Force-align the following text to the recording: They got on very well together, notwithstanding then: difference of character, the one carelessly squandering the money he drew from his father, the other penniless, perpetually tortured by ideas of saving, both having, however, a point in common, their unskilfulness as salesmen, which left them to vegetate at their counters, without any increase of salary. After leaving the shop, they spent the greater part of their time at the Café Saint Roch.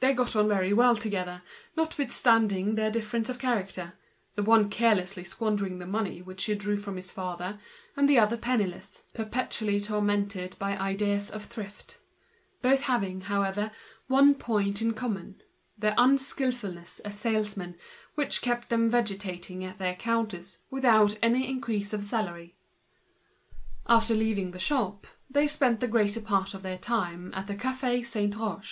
They 0.00 0.14
got 0.14 0.34
on 0.34 0.48
very 0.48 0.72
well 0.72 0.96
together, 0.96 1.42
notwithstanding 1.76 2.74
then: 2.74 2.90
difference 2.90 3.28
of 3.28 3.38
character, 3.38 3.92
the 4.34 4.42
one 4.42 4.70
carelessly 4.70 5.24
squandering 5.24 5.78
the 5.78 5.84
money 5.84 6.24
he 6.38 6.54
drew 6.54 6.78
from 6.78 6.96
his 6.96 7.10
father, 7.10 7.60
the 7.94 8.18
other 8.18 8.38
penniless, 8.38 9.02
perpetually 9.12 9.78
tortured 9.78 10.58
by 10.58 10.74
ideas 10.78 11.28
of 11.28 11.52
saving, 11.52 11.76
both 12.62 12.80
having, 12.84 13.20
however, 13.20 13.70
a 14.08 14.32
point 14.38 14.80
in 14.80 14.94
common, 14.94 15.42
their 15.76 15.94
unskilfulness 15.98 17.00
as 17.00 17.18
salesmen, 17.18 17.76
which 18.14 18.46
left 18.46 18.70
them 18.70 18.86
to 18.86 18.90
vegetate 18.92 19.50
at 19.50 19.76
their 19.76 19.94
counters, 19.96 20.60
without 20.70 21.18
any 21.22 21.46
increase 21.46 21.92
of 21.92 22.06
salary. 22.06 22.56
After 23.86 24.14
leaving 24.14 24.52
the 24.52 24.58
shop, 24.58 25.06
they 25.28 25.46
spent 25.46 25.80
the 25.80 25.88
greater 25.88 26.22
part 26.22 26.54
of 26.54 26.62
their 26.62 26.78
time 26.78 27.34
at 27.34 27.48
the 27.48 27.54
Café 27.54 28.02
Saint 28.06 28.34
Roch. 28.36 28.64